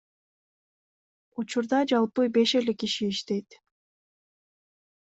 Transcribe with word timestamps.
Учурда 1.43 1.83
жалпы 1.93 2.27
беш 2.39 2.57
эле 2.61 2.73
киши 2.81 3.05
иштейт. 3.13 3.49